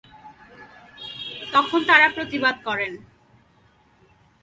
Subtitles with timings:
[1.53, 2.91] তখন তারা প্রতিবাদ করেন।